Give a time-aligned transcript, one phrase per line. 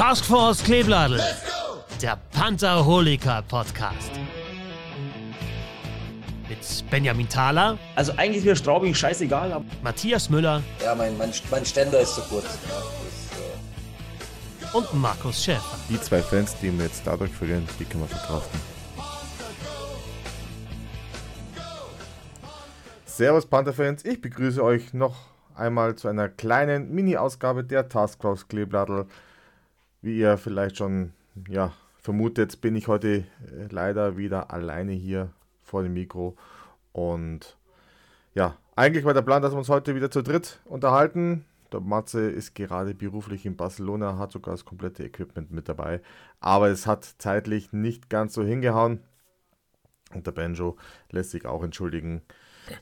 [0.00, 1.20] Taskforce Kleebladel.
[2.00, 4.10] Der Pantherholiker Podcast.
[6.48, 11.30] Mit Benjamin Thaler, Also eigentlich ist mir Straubing scheißegal, aber Matthias Müller Ja, mein, mein,
[11.50, 12.46] mein Ständer ist zu kurz.
[12.46, 12.78] Ja,
[14.70, 15.76] äh, und Markus Schäfer.
[15.90, 18.58] Die zwei Fans, die wir jetzt dadurch verlieren, die können wir verkraften.
[23.04, 25.16] Servus Panther-Fans, ich begrüße euch noch
[25.54, 29.04] einmal zu einer kleinen Mini-Ausgabe der Taskforce Kleebladel.
[30.02, 31.12] Wie ihr vielleicht schon
[31.48, 33.24] ja, vermutet, bin ich heute äh,
[33.70, 35.30] leider wieder alleine hier
[35.62, 36.36] vor dem Mikro.
[36.92, 37.56] Und
[38.34, 41.44] ja, eigentlich war der Plan, dass wir uns heute wieder zu dritt unterhalten.
[41.72, 46.00] Der Matze ist gerade beruflich in Barcelona, hat sogar das komplette Equipment mit dabei.
[46.40, 49.00] Aber es hat zeitlich nicht ganz so hingehauen.
[50.12, 50.76] Und der Benjo
[51.10, 52.22] lässt sich auch entschuldigen.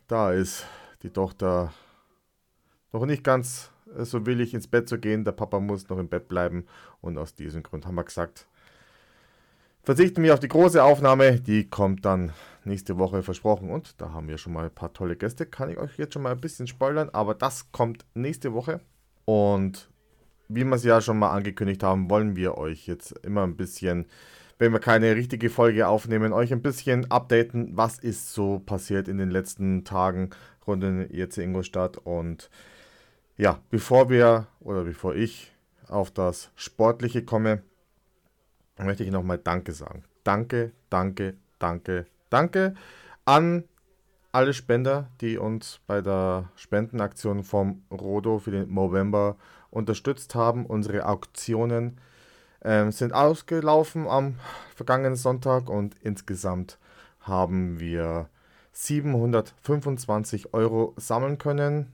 [0.06, 0.66] Da ist
[1.02, 1.72] die Tochter
[2.92, 5.24] noch nicht ganz so willig ins Bett zu gehen.
[5.24, 6.66] Der Papa muss noch im Bett bleiben.
[7.00, 8.46] Und aus diesem Grund haben wir gesagt,
[9.82, 11.40] verzichten wir auf die große Aufnahme.
[11.40, 12.32] Die kommt dann
[12.64, 13.70] nächste Woche versprochen.
[13.70, 15.46] Und da haben wir schon mal ein paar tolle Gäste.
[15.46, 17.10] Kann ich euch jetzt schon mal ein bisschen spoilern.
[17.12, 18.80] Aber das kommt nächste Woche.
[19.24, 19.88] Und
[20.48, 24.06] wie wir es ja schon mal angekündigt haben, wollen wir euch jetzt immer ein bisschen,
[24.58, 29.18] wenn wir keine richtige Folge aufnehmen, euch ein bisschen updaten, was ist so passiert in
[29.18, 30.30] den letzten Tagen
[30.66, 31.98] rund in jetzt in Ingolstadt.
[31.98, 32.50] Und
[33.38, 35.52] ja, bevor wir oder bevor ich
[35.88, 37.62] auf das Sportliche komme,
[38.78, 40.04] möchte ich nochmal Danke sagen.
[40.24, 42.74] Danke, danke, danke, danke
[43.24, 43.64] an
[44.32, 49.36] alle Spender, die uns bei der Spendenaktion vom Rodo für den November
[49.70, 50.66] unterstützt haben.
[50.66, 52.00] Unsere Auktionen
[52.62, 54.36] ähm, sind ausgelaufen am
[54.74, 56.78] vergangenen Sonntag und insgesamt
[57.20, 58.28] haben wir
[58.72, 61.92] 725 Euro sammeln können.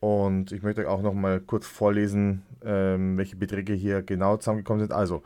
[0.00, 4.92] Und ich möchte auch noch mal kurz vorlesen, ähm, welche Beträge hier genau zusammengekommen sind.
[4.92, 5.22] Also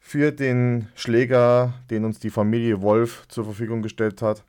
[0.00, 4.44] für den Schläger, den uns die Familie Wolf zur Verfügung gestellt hat,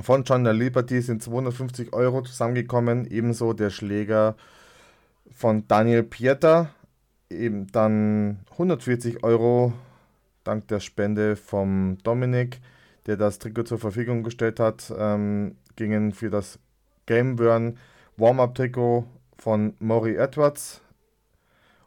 [0.00, 3.04] von John der Liberty sind 250 Euro zusammengekommen.
[3.04, 4.36] Ebenso der Schläger
[5.30, 6.70] von Daniel Pieter,
[7.28, 9.74] eben dann 140 Euro
[10.44, 12.60] dank der Spende vom Dominik,
[13.04, 16.58] der das Trikot zur Verfügung gestellt hat, ähm, gingen für das
[17.06, 17.78] Gameburn
[18.16, 19.04] Warm-Up-Trikot
[19.38, 20.80] von Maury Edwards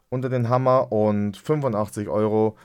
[0.08, 2.56] unter den Hammer und 85 Euro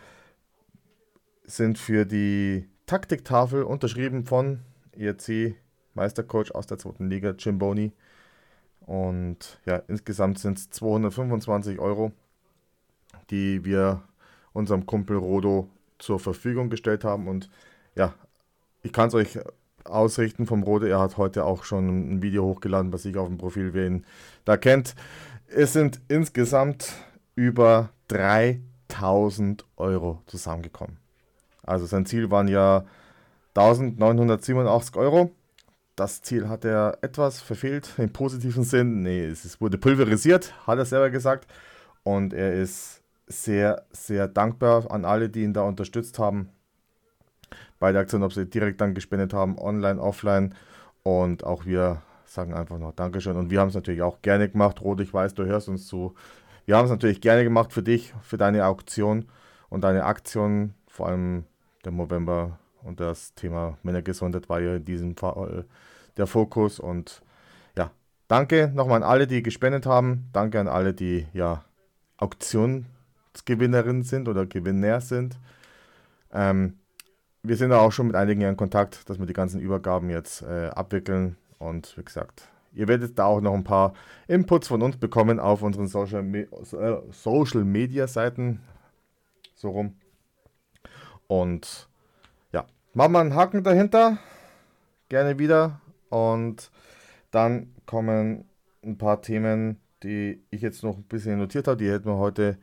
[1.44, 4.59] sind für die Taktiktafel unterschrieben von
[4.97, 5.56] ERC
[5.94, 7.94] Meistercoach aus der zweiten Liga, Jim Boney.
[8.81, 12.11] Und ja, insgesamt sind es 225 Euro,
[13.29, 14.01] die wir
[14.53, 15.69] unserem Kumpel Rodo
[16.00, 17.28] zur Verfügung gestellt haben.
[17.28, 17.50] Und
[17.95, 18.13] ja,
[18.84, 19.40] ich kann es euch
[19.86, 20.90] ausrichten vom Rode.
[20.90, 24.06] Er hat heute auch schon ein Video hochgeladen, was ich auf dem Profil, wer ihn
[24.46, 24.96] da kennt.
[25.47, 26.94] Es sind insgesamt
[27.36, 30.97] über 3000 Euro zusammengekommen.
[31.64, 32.86] Also sein Ziel waren ja
[33.56, 35.31] 1987 Euro.
[35.96, 39.02] Das Ziel hat er etwas verfehlt im positiven Sinn.
[39.02, 41.47] Nee, es wurde pulverisiert, hat er selber gesagt.
[42.03, 46.50] Und er ist sehr, sehr dankbar an alle, die ihn da unterstützt haben
[47.81, 50.53] bei der Aktion, ob sie direkt dann gespendet haben, online, offline.
[51.02, 53.36] Und auch wir sagen einfach noch Dankeschön.
[53.36, 54.81] Und wir haben es natürlich auch gerne gemacht.
[54.81, 56.14] Rot, ich weiß, du hörst uns zu.
[56.68, 59.25] Wir haben es natürlich gerne gemacht für dich, für deine Auktion
[59.70, 61.46] und deine Aktion, vor allem
[61.84, 65.66] der November und das Thema Männergesundheit war ja in diesem Fall
[66.18, 66.80] der Fokus.
[66.80, 67.24] Und
[67.75, 67.90] ja,
[68.28, 70.30] danke nochmal an alle, die gespendet haben.
[70.34, 71.66] Danke an alle, die ja
[72.18, 75.40] Auktionsgewinnerinnen sind oder Gewinner sind.
[76.31, 76.75] Ähm,
[77.44, 80.44] wir sind da auch schon mit einigen in Kontakt, dass wir die ganzen Übergaben jetzt
[80.44, 81.38] äh, abwickeln.
[81.57, 83.94] Und wie gesagt, ihr werdet da auch noch ein paar
[84.28, 88.62] Inputs von uns bekommen auf unseren Social, Me äh, Social Media Seiten.
[89.56, 89.96] So rum.
[91.28, 91.88] Und
[92.52, 94.17] ja, machen wir einen Haken dahinter.
[95.09, 95.82] Gerne wieder.
[96.09, 96.72] Und
[97.32, 98.46] dann kommen
[98.84, 101.78] ein paar Themen, die ich jetzt noch ein bisschen notiert habe.
[101.78, 102.58] Die hätten wir heute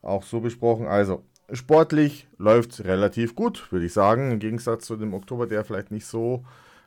[0.00, 0.86] auch so besprochen.
[0.86, 4.32] Also, sportlich läuft es relativ gut, würde ich sagen.
[4.32, 6.44] Im Gegensatz zu dem Oktober, der vielleicht nicht so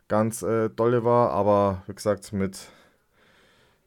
[0.08, 2.68] ganz äh, dolle war, aber wie gesagt, mit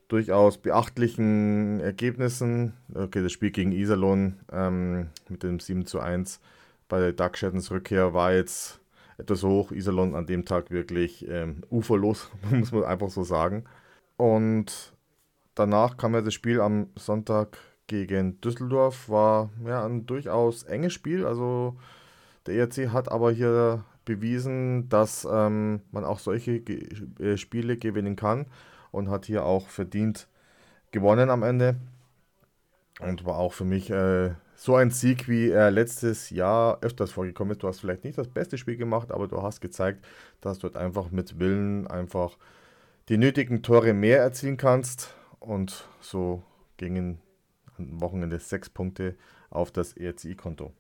[0.09, 2.75] durchaus beachtlichen Ergebnissen.
[2.95, 6.41] Okay, das Spiel gegen Iserlohn ähm, mit dem 7 zu 1
[6.89, 8.81] bei der Dark Shadows Rückkehr war jetzt
[9.19, 9.71] etwas hoch.
[9.73, 13.65] Iserlohn an dem Tag wirklich ähm, uferlos, muss man einfach so sagen.
[14.17, 14.93] Und
[15.55, 17.59] danach kam ja das Spiel am Sonntag
[17.89, 19.09] gegen Düsseldorf.
[19.09, 21.27] War ja ein durchaus enges Spiel.
[21.27, 21.77] Also
[22.47, 26.89] der ERC hat aber hier bewiesen, dass ähm, man auch solche Ge
[27.19, 28.47] äh, Spiele gewinnen kann
[28.93, 30.29] und hat hier auch verdient
[30.93, 31.77] gewonnen am Ende.
[33.01, 37.53] Und war auch für mich äh, so ein Sieg, wie er letztes Jahr öfters vorgekommen
[37.53, 37.63] ist.
[37.63, 40.05] Du hast vielleicht nicht das beste Spiel gemacht, aber du hast gezeigt,
[40.41, 42.37] dass du dort einfach mit Willen einfach
[43.09, 45.15] die nötigen Tore mehr erzielen kannst.
[45.39, 46.43] Und so
[46.77, 47.21] gingen
[47.79, 49.17] Wochenende sechs Punkte
[49.51, 50.73] auf das ERCI-Konto.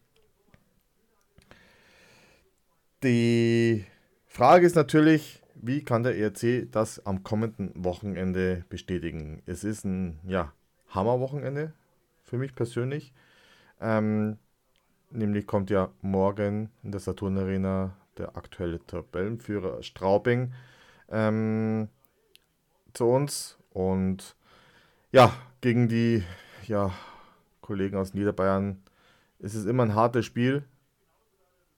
[3.02, 3.84] Die
[4.26, 9.42] Frage ist natürlich, wie kann der ERC das am kommenden Wochenende bestätigen?
[9.46, 10.52] Es ist ein ja,
[10.88, 11.72] Hammerwochenende
[12.24, 13.12] für mich persönlich.
[13.80, 14.38] Ähm,
[15.10, 20.52] nämlich kommt ja morgen in der Saturn Arena der aktuelle Tabellenführer Straubing
[21.08, 21.88] ähm,
[22.92, 24.36] zu uns und
[25.12, 26.22] ja, gegen die
[26.68, 26.92] ja,
[27.60, 28.78] Kollegen aus Niederbayern
[29.38, 30.64] ist es immer ein hartes Spiel.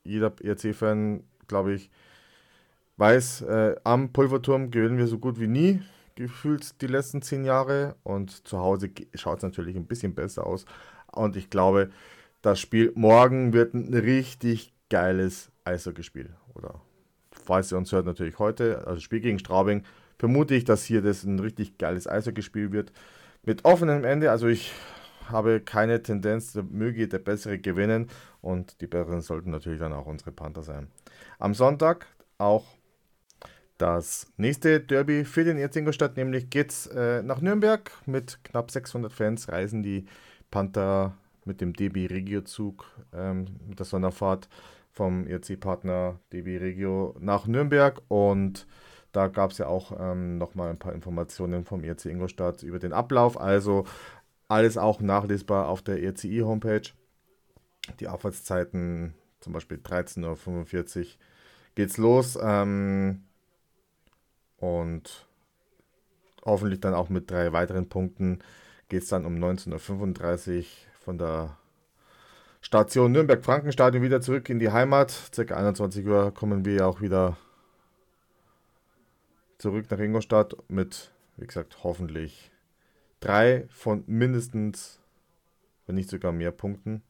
[0.05, 1.91] Jeder ERC-Fan, glaube ich,
[2.97, 5.83] weiß, äh, am Pulverturm gewinnen wir so gut wie nie,
[6.15, 7.97] gefühlt die letzten zehn Jahre.
[8.03, 10.65] Und zu Hause schaut es natürlich ein bisschen besser aus.
[11.13, 11.91] Und ich glaube,
[12.43, 16.31] das Spiel morgen wird ein richtig geiles Eishockey-Spiel.
[16.55, 16.81] Oder
[17.33, 19.83] falls ihr uns hört, natürlich heute, also Spiel gegen Straubing,
[20.19, 22.93] vermute ich, dass hier das ein richtig geiles Eishockey-Spiel wird.
[23.43, 24.73] Mit offenem Ende, also ich
[25.29, 28.09] habe keine Tendenz, möge der Bessere gewinnen
[28.43, 30.89] und die Besseren sollten natürlich dann auch unsere Panther sein.
[31.39, 32.07] Am Sonntag
[32.39, 32.65] auch
[33.79, 37.91] das nächste Derby für den Erzingolstadt, nämlich geht es äh, nach Nürnberg.
[38.05, 40.05] Mit knapp 600 Fans reisen die
[40.51, 41.17] Panther
[41.47, 42.85] mit dem DB Regio Zug
[43.15, 44.49] ähm, mit der Sonderfahrt
[44.91, 48.67] vom ERC-Partner DB Regio nach Nürnberg und
[49.12, 52.93] da gab es ja auch ähm, nochmal ein paar Informationen vom ERC Ingolstadt über den
[52.93, 53.41] Ablauf.
[53.41, 53.85] Also
[54.49, 56.91] alles auch nachlesbar auf der ERCI-Homepage.
[57.99, 61.07] Die Aufwärtszeiten, zum Beispiel 13.45 Uhr
[61.75, 62.39] geht's los.
[62.41, 63.25] Ähm,
[64.59, 65.27] und
[66.45, 68.41] hoffentlich dann auch mit drei weiteren Punkten
[68.89, 70.65] geht es dann um 19.35 Uhr
[71.01, 71.56] von der
[72.61, 75.11] Station Nürnberg-Frankenstadion wieder zurück in die Heimat.
[75.35, 77.37] Circa 21 Uhr kommen wir auch wieder
[79.61, 82.51] zurück nach Ingolstadt mit, wie gesagt, hoffentlich
[83.21, 84.99] drei von mindestens,
[85.87, 87.03] wenn nicht sogar mehr Punkten.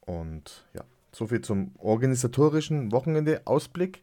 [0.00, 4.02] Und ja, soviel zum organisatorischen Wochenende-Ausblick.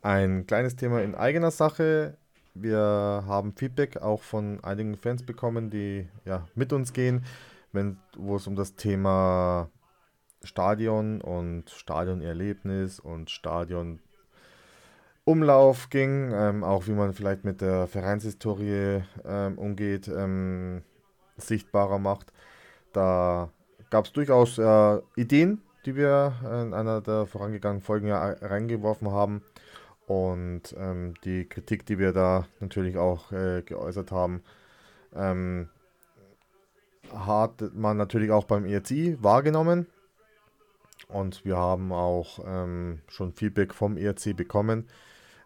[0.00, 2.16] Ein kleines Thema in eigener Sache.
[2.54, 2.78] Wir
[3.26, 7.24] haben Feedback auch von einigen Fans bekommen, die ja, mit uns gehen,
[7.72, 9.68] wenn, wo es um das Thema
[10.42, 14.00] Stadion und Stadionerlebnis und Stadion
[15.26, 20.82] Umlauf ging, ähm, auch wie man vielleicht mit der Vereinshistorie ähm, umgeht, ähm,
[21.36, 22.32] sichtbarer macht.
[22.92, 23.50] Da
[23.90, 29.42] gab es durchaus äh, Ideen, die wir in einer der vorangegangenen Folgen ja reingeworfen haben.
[30.06, 34.44] Und ähm, die Kritik, die wir da natürlich auch äh, geäußert haben,
[35.12, 35.68] ähm,
[37.12, 39.88] hat man natürlich auch beim ERC wahrgenommen.
[41.08, 44.86] Und wir haben auch ähm, schon Feedback vom ERC bekommen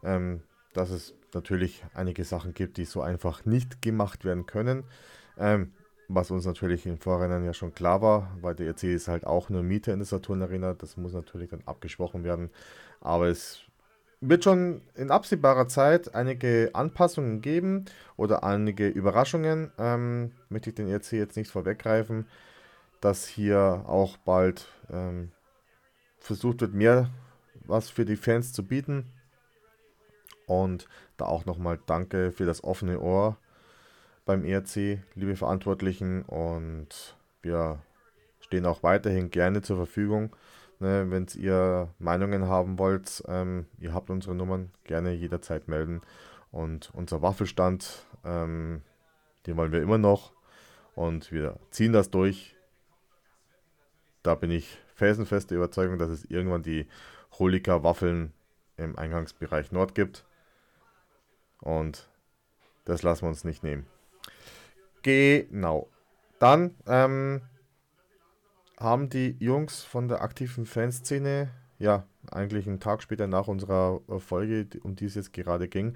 [0.02, 0.43] ähm,
[0.73, 4.85] dass es natürlich einige Sachen gibt, die so einfach nicht gemacht werden können.
[5.38, 5.73] Ähm,
[6.08, 9.49] was uns natürlich im Vorrennen ja schon klar war, weil der ERC ist halt auch
[9.49, 10.75] nur Mieter in der Saturn Arena.
[10.75, 12.50] Das muss natürlich dann abgesprochen werden.
[13.00, 13.61] Aber es
[14.21, 17.85] wird schon in absehbarer Zeit einige Anpassungen geben
[18.16, 19.71] oder einige Überraschungen.
[19.78, 22.26] Ähm, möchte ich den ERC jetzt nicht vorweggreifen,
[23.00, 25.30] dass hier auch bald ähm,
[26.19, 27.09] versucht wird, mehr
[27.64, 29.07] was für die Fans zu bieten.
[30.50, 33.37] Und da auch nochmal danke für das offene Ohr
[34.25, 36.23] beim ERC, liebe Verantwortlichen.
[36.23, 37.78] Und wir
[38.40, 40.35] stehen auch weiterhin gerne zur Verfügung.
[40.80, 46.00] Ne, Wenn ihr Meinungen haben wollt, ähm, ihr habt unsere Nummern, gerne jederzeit melden.
[46.50, 48.83] Und unser Waffelstand, ähm,
[49.47, 50.33] den wollen wir immer noch.
[50.97, 52.57] Und wir ziehen das durch.
[54.25, 56.88] Da bin ich felsenfeste Überzeugung, dass es irgendwann die
[57.38, 58.33] Holika Waffeln
[58.76, 60.25] im Eingangsbereich Nord gibt.
[61.61, 62.09] Und
[62.85, 63.87] das lassen wir uns nicht nehmen.
[65.02, 65.88] Genau.
[66.38, 67.43] Dann ähm,
[68.79, 74.67] haben die Jungs von der aktiven Fanszene, ja, eigentlich einen Tag später nach unserer Folge,
[74.83, 75.95] um die es jetzt gerade ging,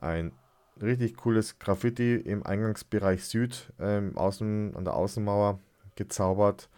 [0.00, 0.32] ein
[0.80, 5.60] richtig cooles Graffiti im Eingangsbereich Süd ähm, außen, an der Außenmauer
[5.96, 6.68] gezaubert.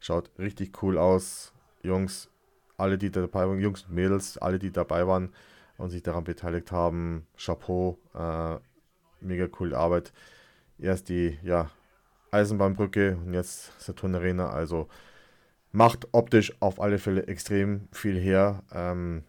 [0.00, 1.52] Schaut richtig cool aus.
[1.82, 2.30] Jungs,
[2.76, 5.32] alle, die dabei waren, Jungs und Mädels, alle, die dabei waren,
[5.78, 7.26] und sich daran beteiligt haben.
[7.36, 8.56] Chapeau, äh,
[9.20, 10.12] mega coole Arbeit.
[10.78, 11.70] Erst die ja,
[12.30, 14.50] Eisenbahnbrücke und jetzt Saturn Arena.
[14.50, 14.88] Also
[15.72, 18.62] macht optisch auf alle Fälle extrem viel her.
[18.72, 19.24] Ähm,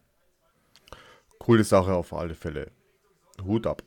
[1.39, 2.71] coole Sache auf alle Fälle.
[3.43, 3.83] Hut ab.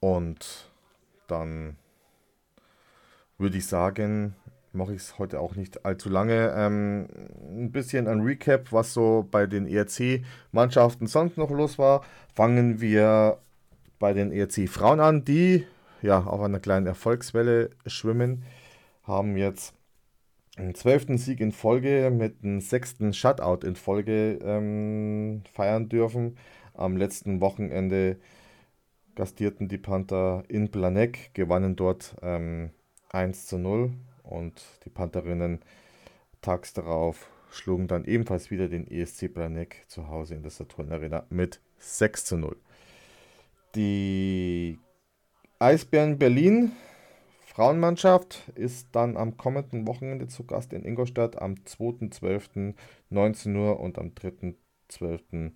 [0.00, 0.70] Und
[1.26, 1.76] dann
[3.38, 4.36] würde ich sagen,
[4.76, 6.54] mache ich es heute auch nicht allzu lange.
[6.56, 7.08] Ähm,
[7.50, 12.04] ein bisschen ein Recap, was so bei den ERC-Mannschaften sonst noch los war.
[12.34, 13.38] Fangen wir
[13.98, 15.66] bei den ERC-Frauen an, die
[16.02, 18.44] ja auf einer kleinen Erfolgswelle schwimmen,
[19.02, 19.74] haben jetzt
[20.56, 26.36] einen zwölften Sieg in Folge mit einem sechsten Shutout in Folge ähm, feiern dürfen.
[26.74, 28.16] Am letzten Wochenende
[29.14, 32.70] gastierten die Panther in Planegg, gewannen dort ähm,
[33.10, 33.92] 1 zu 0
[34.26, 35.60] und die Pantherinnen
[36.40, 41.24] tags darauf schlugen dann ebenfalls wieder den ESC Planegg zu Hause in der Saturn Arena
[41.30, 42.56] mit 6 zu 0.
[43.74, 44.78] Die
[45.58, 46.72] Eisbären Berlin
[47.56, 52.74] Frauenmannschaft ist dann am kommenden Wochenende zu Gast in Ingolstadt am 2.12.
[53.08, 55.52] 19 Uhr und am 3.12.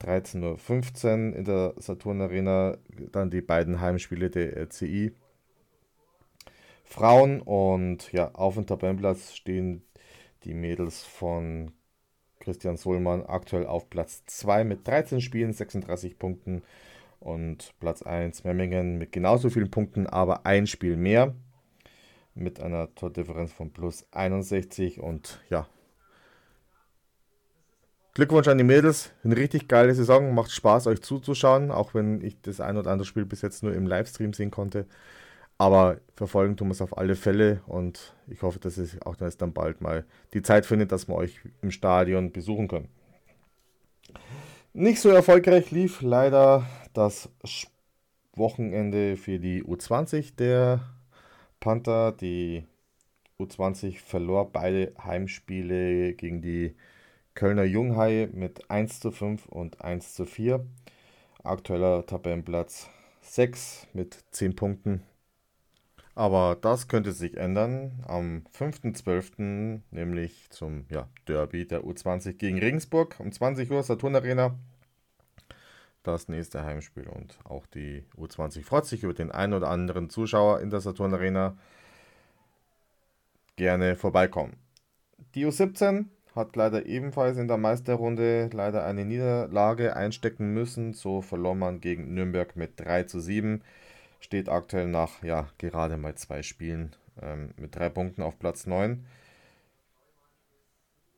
[0.00, 2.78] 13.15 Uhr in der Saturn Arena.
[3.10, 5.16] Dann die beiden Heimspiele der RCI.
[6.86, 9.82] Frauen und ja, auf dem Tabellenplatz stehen
[10.44, 11.72] die Mädels von
[12.38, 16.62] Christian Sohlmann aktuell auf Platz 2 mit 13 Spielen, 36 Punkten
[17.18, 21.34] und Platz 1 Memmingen mit genauso vielen Punkten, aber ein Spiel mehr
[22.34, 25.66] mit einer Tordifferenz von plus 61 und ja.
[28.14, 32.40] Glückwunsch an die Mädels, eine richtig geile Saison, macht Spaß euch zuzuschauen, auch wenn ich
[32.40, 34.86] das ein oder andere Spiel bis jetzt nur im Livestream sehen konnte.
[35.58, 39.52] Aber verfolgen tun wir es auf alle Fälle und ich hoffe, dass es auch dann
[39.52, 42.88] bald mal die Zeit findet, dass wir euch im Stadion besuchen können.
[44.74, 47.30] Nicht so erfolgreich lief leider das
[48.34, 50.80] Wochenende für die U20 der
[51.60, 52.12] Panther.
[52.12, 52.66] Die
[53.38, 56.74] U20 verlor beide Heimspiele gegen die
[57.34, 60.66] Kölner Junghaie mit 1 zu 5 und 1 zu 4.
[61.42, 62.90] Aktueller Tabellenplatz
[63.22, 65.02] 6 mit 10 Punkten.
[66.16, 73.16] Aber das könnte sich ändern am 5.12., nämlich zum ja, Derby der U20 gegen Regensburg
[73.18, 74.58] um 20 Uhr, Saturn Arena.
[76.02, 80.60] Das nächste Heimspiel und auch die U20 freut sich über den einen oder anderen Zuschauer
[80.60, 81.54] in der Saturn Arena.
[83.56, 84.56] Gerne vorbeikommen.
[85.34, 90.94] Die U17 hat leider ebenfalls in der Meisterrunde leider eine Niederlage einstecken müssen.
[90.94, 93.62] So verlor man gegen Nürnberg mit 3 zu 7
[94.20, 99.04] steht aktuell nach ja, gerade mal zwei Spielen ähm, mit drei Punkten auf Platz 9.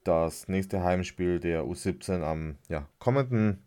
[0.04, 3.62] Das nächste Heimspiel der U17 am ja, kommenden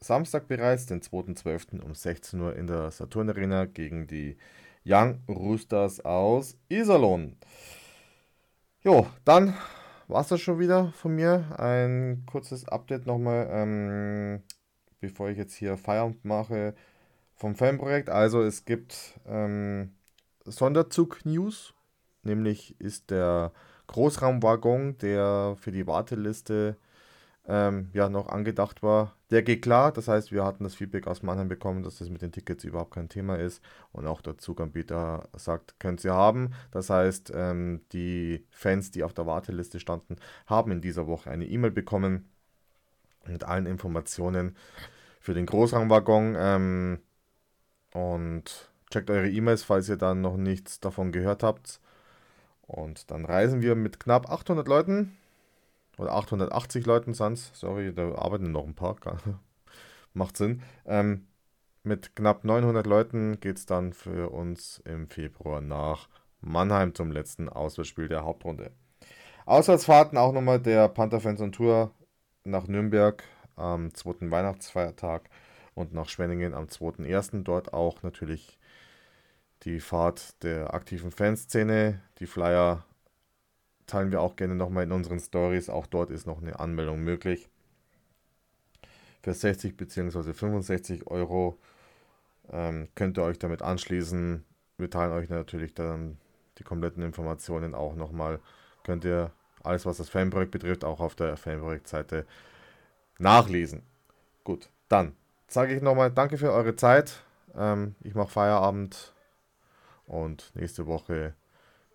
[0.00, 1.80] Samstag bereits, den 2.12.
[1.80, 4.36] um 16 Uhr in der Saturn Arena gegen die
[4.84, 7.36] Young Roosters aus Iserlohn.
[8.82, 9.54] Jo, dann
[10.08, 11.54] war es das schon wieder von mir.
[11.58, 14.42] Ein kurzes Update nochmal, ähm,
[15.00, 16.74] bevor ich jetzt hier Feierabend mache
[17.42, 18.08] vom Fanprojekt.
[18.08, 19.96] Also es gibt ähm,
[20.44, 21.74] Sonderzug-News,
[22.22, 23.50] nämlich ist der
[23.88, 26.76] Großraumwaggon, der für die Warteliste
[27.48, 29.90] ähm, ja noch angedacht war, der geht klar.
[29.90, 32.94] Das heißt, wir hatten das Feedback aus Mannheim bekommen, dass das mit den Tickets überhaupt
[32.94, 33.60] kein Thema ist.
[33.90, 36.54] Und auch der Zuganbieter sagt, könnt ihr haben.
[36.70, 40.14] Das heißt, ähm, die Fans, die auf der Warteliste standen,
[40.46, 42.28] haben in dieser Woche eine E-Mail bekommen
[43.26, 44.56] mit allen Informationen
[45.18, 46.36] für den Großraumwaggon.
[46.38, 46.98] Ähm,
[47.92, 51.80] und checkt eure E-Mails, falls ihr dann noch nichts davon gehört habt.
[52.62, 55.16] Und dann reisen wir mit knapp 800 Leuten
[55.98, 58.96] oder 880 Leuten sind Sorry, da arbeiten noch ein paar.
[60.14, 60.62] Macht Sinn.
[60.86, 61.26] Ähm,
[61.82, 66.08] mit knapp 900 Leuten geht es dann für uns im Februar nach
[66.40, 68.72] Mannheim zum letzten Auswärtsspiel der Hauptrunde.
[69.46, 71.90] Auswärtsfahrten auch nochmal der Pantherfans und Tour
[72.44, 73.24] nach Nürnberg
[73.56, 75.28] am zweiten Weihnachtsfeiertag
[75.74, 77.42] und nach Schwenningen am 2.1.
[77.44, 78.58] Dort auch natürlich
[79.62, 82.00] die Fahrt der aktiven Fanszene.
[82.18, 82.84] Die Flyer
[83.86, 85.68] teilen wir auch gerne nochmal in unseren Stories.
[85.68, 87.48] Auch dort ist noch eine Anmeldung möglich.
[89.22, 90.32] Für 60 bzw.
[90.32, 91.58] 65 Euro
[92.50, 94.44] ähm, könnt ihr euch damit anschließen.
[94.78, 96.18] Wir teilen euch natürlich dann
[96.58, 98.40] die kompletten Informationen auch nochmal.
[98.82, 99.30] Könnt ihr
[99.62, 102.26] alles, was das Fanprojekt betrifft, auch auf der Fanprojekt-Seite
[103.18, 103.82] nachlesen.
[104.42, 105.14] Gut, dann
[105.52, 107.22] sage ich nochmal Danke für eure Zeit.
[107.56, 109.12] Ähm, ich mache Feierabend
[110.06, 111.34] und nächste Woche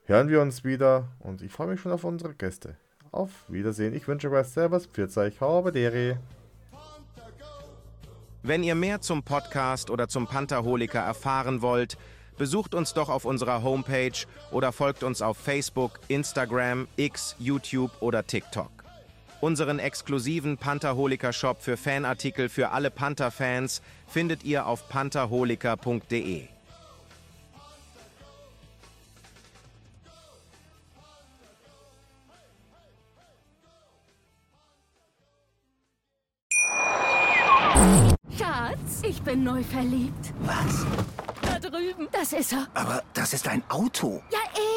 [0.06, 2.78] hören wir uns wieder und ich freue mich schon auf unsere Gäste.
[3.12, 3.96] Auf Wiedersehen.
[3.96, 6.20] Ich wünsche euch Servus, Pfirzeuch, Habedere.
[8.44, 11.98] Wenn ihr mehr zum Podcast oder zum Pantherholiker erfahren wollt,
[12.38, 18.26] besucht uns doch auf unserer Homepage oder folgt uns auf Facebook, Instagram, X, YouTube oder
[18.26, 18.77] TikTok.
[19.40, 26.48] Unseren exklusiven Pantherholiker-Shop für Fanartikel für alle Panther-Fans findet ihr auf pantherholiker.de.
[38.38, 40.34] Schatz, ich bin neu verliebt.
[40.40, 40.86] Was?
[41.42, 42.08] Da drüben.
[42.12, 42.68] Das ist er.
[42.74, 44.24] Aber das ist ein Auto.
[44.32, 44.77] Ja, eh